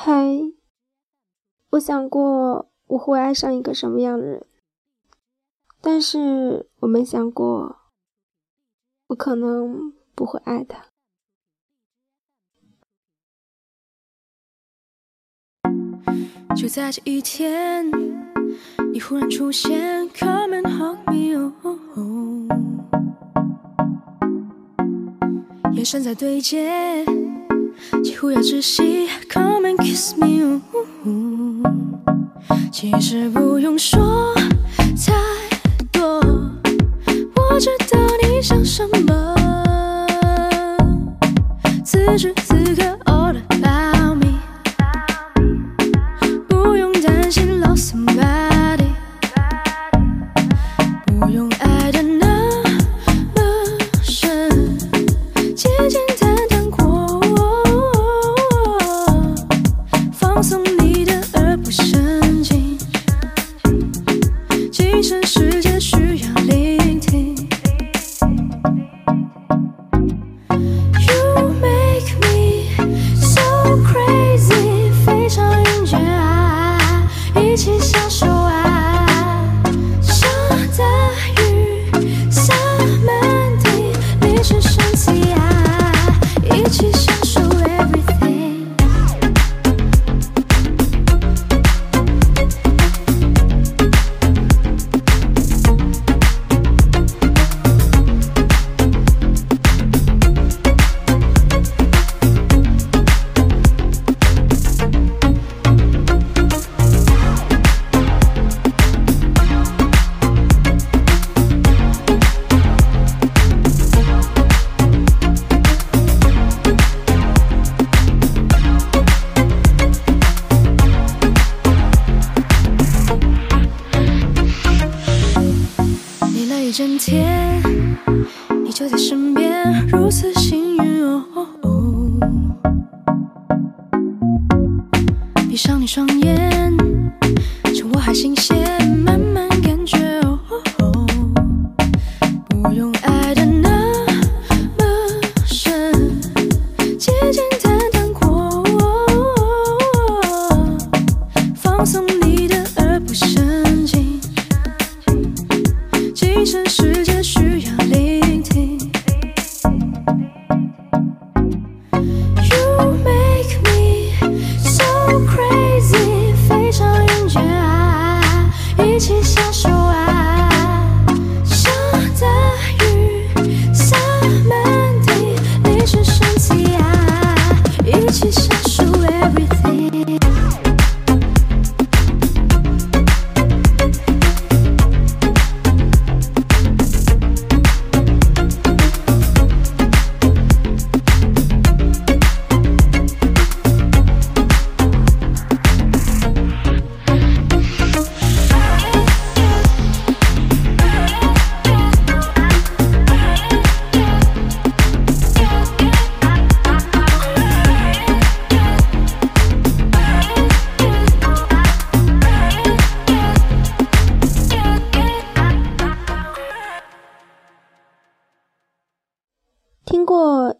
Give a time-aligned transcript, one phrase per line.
[0.00, 0.12] 嗨，
[1.70, 4.46] 我想过我会爱上一个什么样的人，
[5.80, 7.80] 但是我没想过
[9.08, 10.86] 我可能不会爱他。
[16.54, 17.84] 就在这一天，
[18.92, 21.34] 你忽然出现，Come and hug me，
[25.74, 27.04] 眼神在对接。
[28.02, 30.60] 几乎要窒息，Come and kiss me。
[32.70, 34.34] 其实不用说
[35.06, 35.12] 太
[35.90, 36.20] 多，
[37.34, 39.07] 我知道你想什么。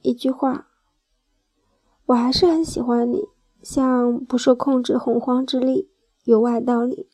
[0.02, 0.68] 一句话，
[2.06, 3.28] 我还是很喜欢你，
[3.62, 5.90] 像不受控制洪荒之力，
[6.24, 7.08] 有外道理。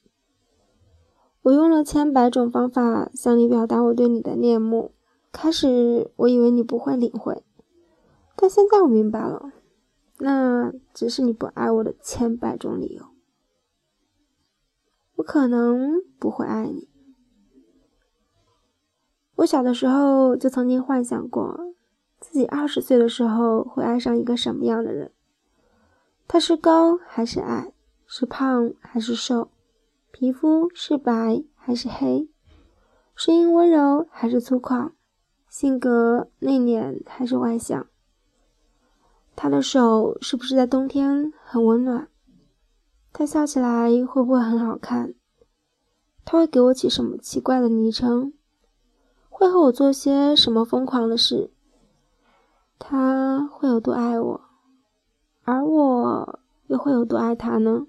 [1.43, 4.93] 我用了千百种方法向你表达我对你的恋慕，
[5.31, 7.43] 开始我以为你不会领会，
[8.35, 9.53] 但现在我明白了，
[10.19, 13.05] 那只是你不爱我的千百种理由。
[15.17, 16.89] 我可能不会爱你。
[19.37, 21.75] 我小的时候就曾经幻想过，
[22.27, 25.13] 自己二十岁的时候会爱上一个什么样的人？
[26.27, 27.73] 他是高还是矮？
[28.07, 29.51] 是胖还是瘦？
[30.11, 32.31] 皮肤是白还是黑？
[33.15, 34.93] 声音温柔还是粗犷？
[35.51, 37.87] 性格内敛还是外向？
[39.37, 42.09] 他的手是不是在冬天很温暖？
[43.13, 45.15] 他笑起来会不会很好看？
[46.25, 48.33] 他会给我起什么奇怪的昵称？
[49.29, 51.53] 会和我做些什么疯狂的事？
[52.79, 54.41] 他会有多爱我，
[55.45, 57.87] 而我又会有多爱他呢？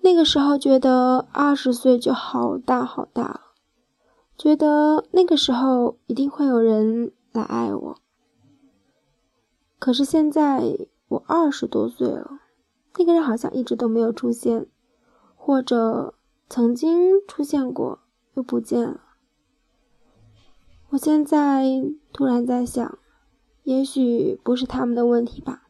[0.00, 3.40] 那个时候觉得二十岁就好大好大，
[4.36, 7.98] 觉得那个时候一定会有人来爱我。
[9.78, 10.76] 可是现在
[11.08, 12.40] 我二十多岁了，
[12.98, 14.66] 那个人好像一直都没有出现，
[15.36, 16.14] 或者
[16.48, 18.00] 曾经出现过
[18.34, 19.01] 又不见了。
[20.92, 21.64] 我现在
[22.12, 22.98] 突然在想，
[23.62, 25.62] 也许不是他们的问题吧，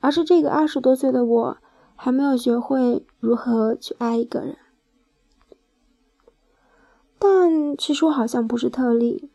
[0.00, 1.56] 而是这个二十多岁的我
[1.96, 4.58] 还没有学会如何去爱一个人。
[7.18, 9.30] 但其实我好像不是特例，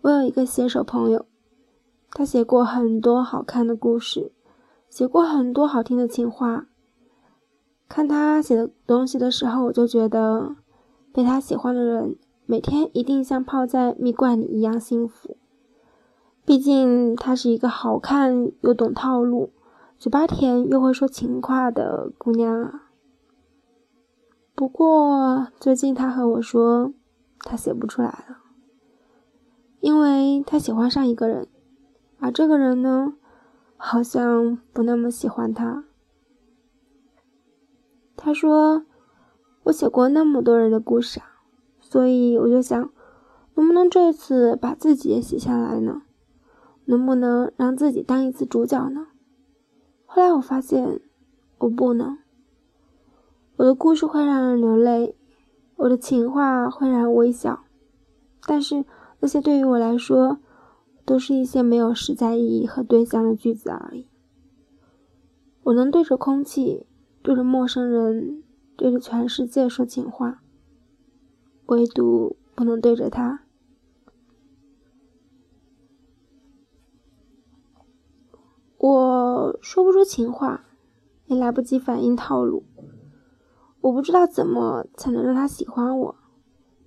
[0.00, 1.26] 我有一个写手朋友。
[2.10, 4.32] 他写过很多好看的故事，
[4.88, 6.66] 写过很多好听的情话。
[7.86, 10.56] 看他写的东西的时候，我就觉得
[11.12, 12.16] 被他喜欢的人
[12.50, 15.36] 每天一定像泡在蜜罐里一样幸福。
[16.44, 19.52] 毕竟她是一个好看又懂套路、
[19.96, 22.90] 嘴巴甜又会说情话的姑娘啊。
[24.56, 26.92] 不过最近他和我说，
[27.38, 28.38] 他写不出来了，
[29.78, 31.46] 因为他喜欢上一个人。
[32.18, 33.14] 而这个人呢，
[33.76, 35.84] 好像不那么喜欢他。
[38.16, 38.84] 他说
[39.62, 41.29] ：“我写过那么多人的故事啊，
[41.90, 42.88] 所以我就想，
[43.56, 46.02] 能不能这次把自己也写下来呢？
[46.84, 49.08] 能不能让自己当一次主角呢？”
[50.06, 51.00] 后来我发现，
[51.58, 52.18] 我不能。
[53.56, 55.16] 我的故事会让人流泪，
[55.74, 57.64] 我的情话会让人微笑，
[58.46, 58.84] 但是
[59.18, 60.38] 那些对于我来说，
[61.04, 64.06] 都是一些没有实在意义和对象的句子而已。
[65.64, 66.86] 我能对着空气、
[67.20, 68.44] 对着陌生人、
[68.76, 70.40] 对着全世界说情话，
[71.70, 73.44] 唯独不能对着他。
[78.76, 80.64] 我说不出情话，
[81.26, 82.64] 也来不及反应套路。
[83.82, 86.16] 我不知道怎么才能让他喜欢我，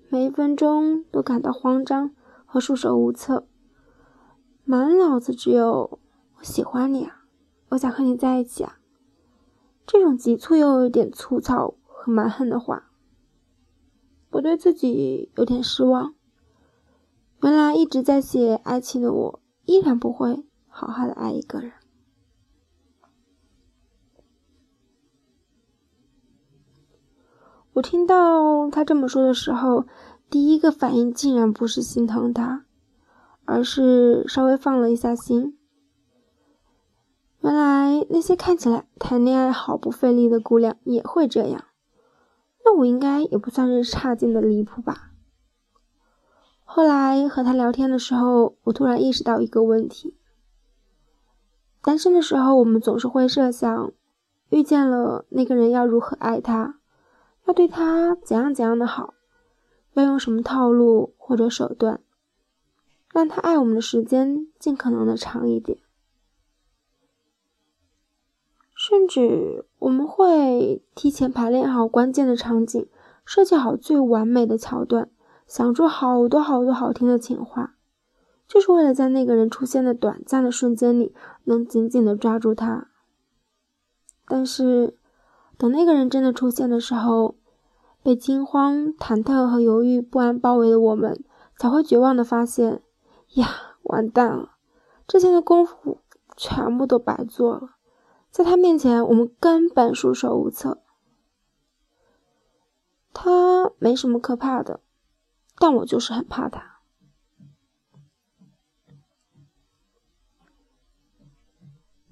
[0.09, 2.13] 每一分钟都感到慌张
[2.45, 3.47] 和束手无策。
[4.65, 5.97] 满脑子只有
[6.39, 7.23] 我喜欢你啊，
[7.69, 8.79] 我想和你在一起啊。
[9.85, 12.91] 这种急促又有点粗糙和蛮横的话，
[14.33, 16.13] 我对自己有点失望。
[17.41, 21.71] 原来一直在写爱情的我，依然不会好好的爱一个人。
[27.73, 29.87] 我听到他这么说的时候，
[30.29, 32.65] 第一个反应竟然不是心疼他。
[33.45, 35.57] 而是稍微放了一下心。
[37.41, 41.65] 原来那些看起来谈恋爱毫不费力的姑娘也会这样，
[42.65, 45.11] 那我应该也不算是差劲的离谱吧。
[46.63, 50.15] 后来和他聊天的时候，我突然意识到一个问题：
[51.81, 53.91] 单身的时候，我们总是会设想，
[54.49, 56.79] 遇见了那个人要如何爱他，
[57.45, 59.13] 要对他怎样怎样的好，
[59.93, 61.99] 要用什么套路或者手段。
[63.11, 65.77] 让他爱我们的时间尽可能的长一点，
[68.85, 72.85] 甚至我们会提前排练好关键的场景，
[73.23, 75.09] 设计好最完美的桥段，
[75.47, 77.75] 想出好多好多好听的情话，
[78.45, 81.15] 就是为了在那个人出现的短暂的瞬间里，
[81.45, 82.89] 能紧紧的抓住他。
[84.27, 84.97] 但是，
[85.57, 87.35] 等那个人真的出现的时候，
[88.03, 91.23] 被惊慌、忐忑和犹豫不安包围的我们，
[91.57, 92.81] 才会绝望的发现。
[93.35, 93.47] 呀，
[93.83, 94.57] 完蛋了！
[95.07, 95.99] 之前的功夫
[96.35, 97.72] 全部都白做了，
[98.33, 100.81] 在他面前我们根本束手无策。
[103.13, 104.79] 他没什么可怕的，
[105.59, 106.79] 但我就是很怕他。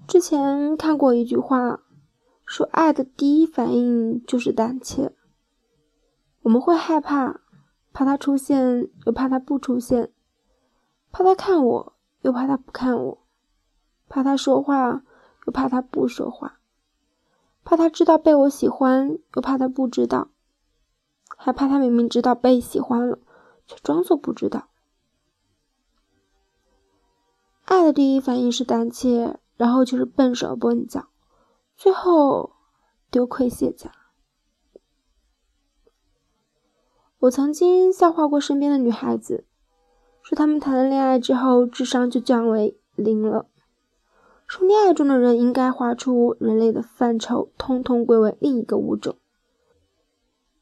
[0.07, 1.81] 之前看过一句话，
[2.45, 5.15] 说爱的第一反应就是胆怯。
[6.43, 7.41] 我们会害怕，
[7.91, 10.13] 怕他出现，又怕他不出现。
[11.11, 13.23] 怕他看我，又怕他不看我；
[14.07, 15.03] 怕他说话，
[15.45, 16.60] 又怕他不说话；
[17.63, 20.29] 怕他知道被我喜欢，又怕他不知道；
[21.38, 23.19] 还怕他明明知道被喜欢了，
[23.65, 24.67] 却装作不知道。
[27.65, 31.07] 爱的第一反应是胆怯，然后就是笨手笨脚，
[31.77, 32.53] 最后
[33.10, 33.91] 丢盔卸甲。
[37.19, 39.45] 我曾经笑话过身边的女孩子。
[40.24, 43.48] 说他们谈了恋爱之后，智商就降为零了。
[44.51, 49.15] 说恋爱中的人应该划出人类的范畴，通通归为另一个物种。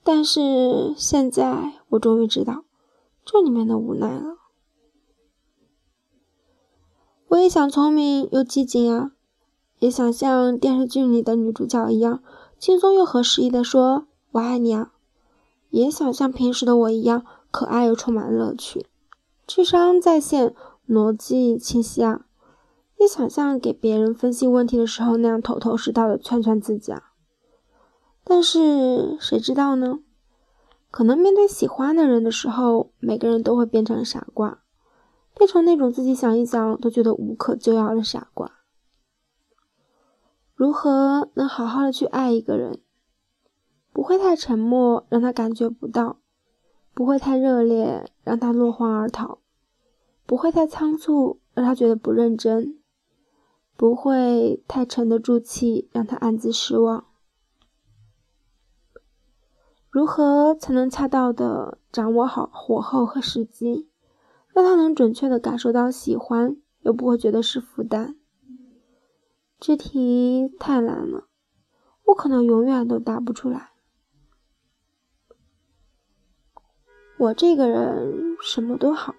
[0.03, 2.65] 但是现在我终于知道
[3.25, 4.37] 这里面的无奈了。
[7.29, 9.11] 我也想聪明又机警啊，
[9.79, 12.21] 也想像电视剧里的女主角一样，
[12.59, 14.91] 轻松又合时宜的说“我爱你啊”，
[15.71, 18.85] 也想像平时的我一样，可爱又充满乐趣。
[19.47, 20.53] 智商在线，
[20.87, 22.27] 逻辑清晰啊！
[22.99, 27.13] 也想像给别人分析问题的时候那样头头是道的劝劝自己啊。
[28.23, 29.99] 但是谁知道呢？
[30.91, 34.63] 可能面对喜欢的人的时候，每个人都会变成傻瓜，
[35.37, 38.51] 变成那种自己想一想都觉得无可救药的傻瓜。
[40.53, 42.81] 如何能好好的去爱一个人？
[43.93, 46.17] 不会太沉默，让他感觉不到；
[46.93, 49.39] 不会太热烈，让他落荒而逃；
[50.25, 52.78] 不会太仓促，让他觉得不认真；
[53.79, 57.05] 不会太沉得住气，让他暗自失望。
[59.89, 63.89] 如何才能恰到的掌握好火候和时机，
[64.53, 68.17] 让他能准确的感受到喜欢，又不会觉得是负担？
[69.61, 71.29] 这题太难了，
[72.07, 73.69] 我可能永远都答不出来。
[77.17, 79.15] 我这个人什么都好，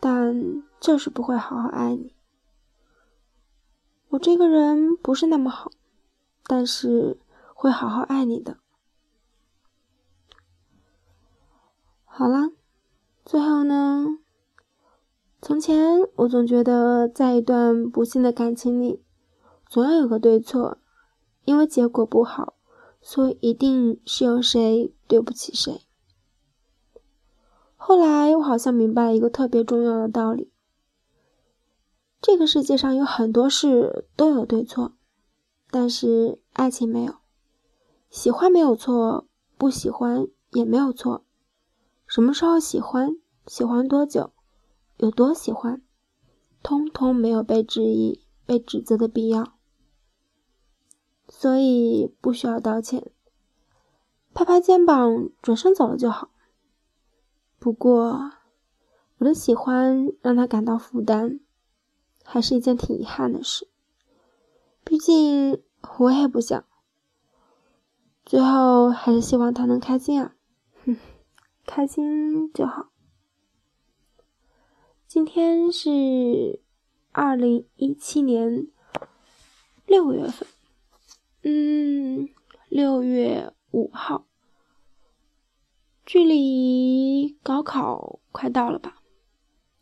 [0.00, 2.13] 但就是不会好好爱你。
[4.14, 5.72] 我这个人不是那么好，
[6.46, 7.18] 但是
[7.52, 8.58] 会好好爱你的。
[12.04, 12.52] 好啦，
[13.24, 14.18] 最后呢？
[15.42, 19.02] 从前我总觉得，在一段不幸的感情里，
[19.68, 20.78] 总要有个对错，
[21.44, 22.54] 因为结果不好，
[23.02, 25.82] 所以一定是有谁对不起谁。
[27.76, 30.52] 后来我好像明白了一个特别重要的道理：
[32.26, 34.92] 这个世界上有很多事都有对错，
[35.70, 37.16] 但是爱情没有。
[38.08, 39.26] 喜欢没有错，
[39.58, 41.22] 不喜欢也没有错。
[42.06, 44.32] 什么时候喜欢，喜欢多久，
[44.96, 45.82] 有多喜欢，
[46.62, 49.52] 通通没有被质疑、被指责的必要，
[51.28, 53.12] 所以不需要道歉，
[54.32, 56.30] 拍拍肩膀，转身走了就好。
[57.58, 58.32] 不过，
[59.18, 61.40] 我的喜欢让他感到负担，
[62.24, 63.68] 还是一件挺遗憾的事。
[64.82, 65.62] 毕竟
[65.98, 66.64] 我也不想，
[68.24, 70.34] 最后还是希望他能开心啊。
[70.84, 70.96] 哼
[71.64, 72.88] 开心就好。
[75.06, 76.60] 今天是
[77.12, 78.66] 二零一七年
[79.86, 80.48] 六月份，
[81.42, 82.28] 嗯，
[82.68, 84.26] 六月五号，
[86.04, 88.96] 距离高考快到了吧？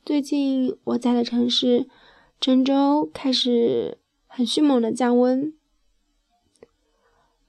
[0.04, 1.88] 最近我在的城市
[2.42, 5.54] 郑州开始很迅猛的降温，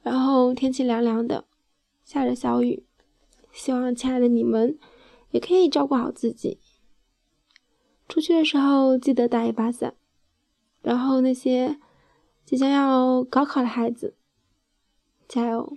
[0.03, 1.45] 然后天气凉凉的，
[2.05, 2.85] 下着小雨。
[3.51, 4.77] 希望亲爱的你们
[5.31, 6.59] 也可以照顾好自己。
[8.07, 9.95] 出去的时候记得带一把伞。
[10.83, 11.79] 然后那些
[12.45, 14.13] 即将要高考的孩子，
[15.27, 15.75] 加油！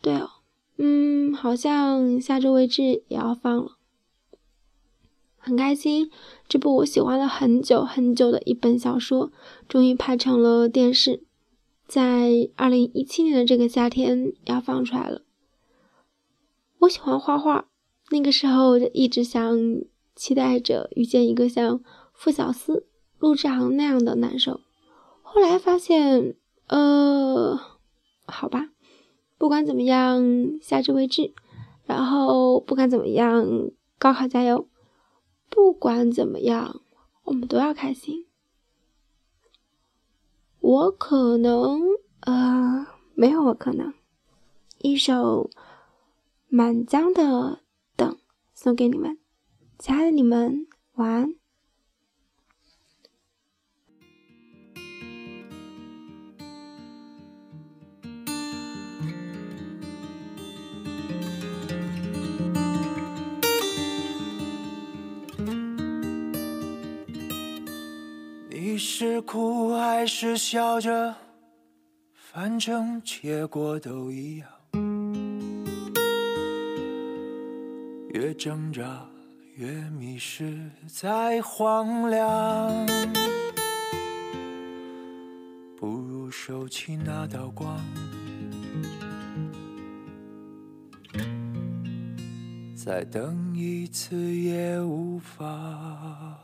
[0.00, 0.30] 对哦，
[0.78, 3.76] 嗯，好像下周位置也要放了，
[5.44, 6.10] 很开心。
[6.48, 9.30] 这部我喜欢了很久很久的一本小说，
[9.68, 11.22] 终于拍成了电视，
[11.86, 15.20] 在二零一七年的这个夏天要放出来了。
[16.78, 17.66] 我喜欢画画，
[18.10, 19.58] 那个时候就一直想
[20.16, 21.82] 期待着遇见一个像
[22.14, 22.86] 傅小司、
[23.18, 24.58] 陆志航那样的男生。
[25.22, 26.34] 后来发现，
[26.68, 27.60] 呃，
[28.26, 28.70] 好吧，
[29.36, 30.22] 不管怎么样，
[30.62, 31.34] 下至未至。
[31.86, 33.46] 然后不管怎么样，
[33.98, 34.66] 高考加油！
[35.54, 36.80] 不管怎么样，
[37.22, 38.26] 我们都要开心。
[40.58, 41.80] 我可能，
[42.22, 43.94] 呃，没有我可能，
[44.78, 45.48] 一首。
[46.48, 47.60] 满江的
[47.96, 48.16] 等
[48.52, 49.18] 送给你们，
[49.78, 51.34] 亲爱的你们，晚安。
[68.74, 71.14] 你是哭还是笑着？
[72.12, 74.48] 反正结果都一样。
[78.12, 79.06] 越挣扎
[79.54, 82.84] 越迷失在荒凉，
[85.76, 87.80] 不如收起那道光，
[92.74, 96.36] 再等一次也无妨。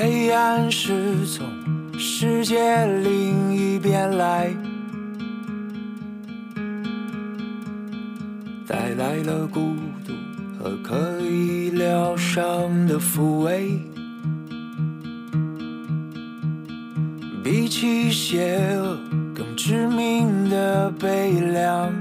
[0.00, 1.44] 黑暗是从
[1.98, 4.54] 世界另一边来，
[8.64, 9.74] 带来了孤
[10.06, 10.12] 独
[10.56, 13.80] 和可以疗伤的抚慰，
[17.42, 18.96] 比起邪恶
[19.34, 21.92] 更致命的悲凉，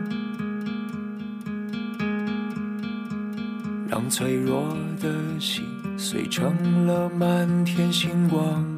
[3.90, 5.66] 让脆弱的心
[5.98, 8.77] 碎成了满天星光。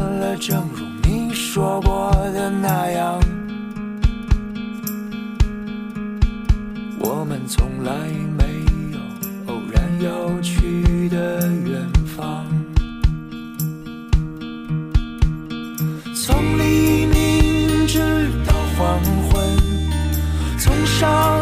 [0.00, 3.20] 了，正如你说过的那样。
[6.98, 7.92] 我们从来
[8.38, 8.44] 没
[8.92, 8.98] 有
[9.52, 12.46] 偶然要去的远方。
[16.14, 17.98] 从黎明直
[18.46, 19.56] 到黄昏，
[20.58, 21.39] 从上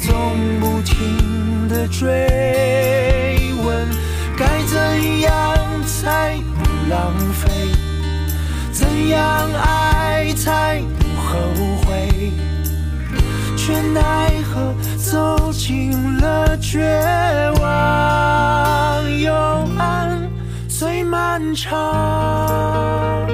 [0.00, 3.86] 总不停的追问，
[4.36, 5.28] 该怎样
[5.86, 7.50] 才不浪费？
[8.72, 11.38] 怎样爱才不后
[11.84, 12.32] 悔？
[13.56, 16.80] 却奈何走进了绝
[17.60, 19.34] 望，幽
[19.78, 20.30] 暗
[20.66, 23.29] 最漫长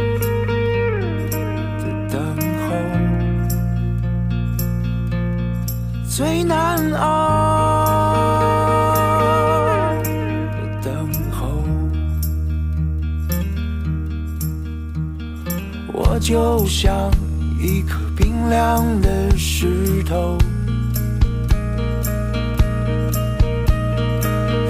[6.16, 7.92] 最难熬
[10.80, 11.62] 的等候。
[15.92, 17.10] 我就像
[17.60, 20.38] 一颗冰凉的石头，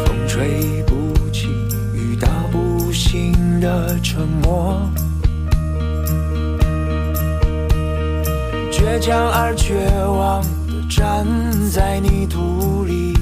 [0.05, 1.47] 风吹不起，
[1.95, 4.83] 雨打不醒的沉默，
[8.73, 10.43] 倔强而绝望
[10.97, 11.27] 站
[11.71, 13.13] 在泥土里，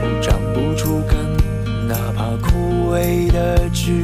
[0.00, 1.18] 不长不出根，
[1.88, 4.03] 哪怕枯萎的枝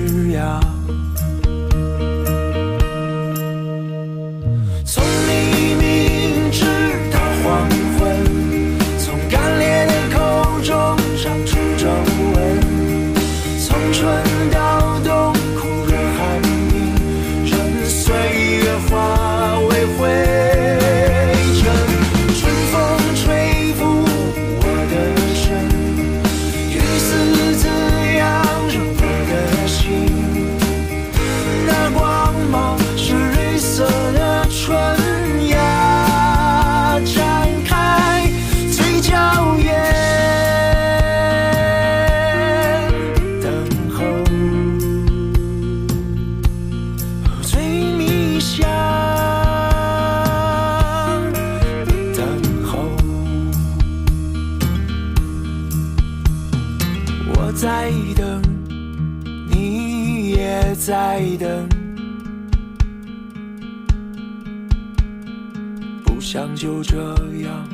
[66.60, 66.98] 就这
[67.38, 67.69] 样